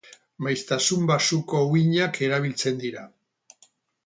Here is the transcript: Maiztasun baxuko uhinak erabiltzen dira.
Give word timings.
Maiztasun 0.45 1.03
baxuko 1.11 1.61
uhinak 1.75 2.19
erabiltzen 2.29 2.81
dira. 2.87 3.05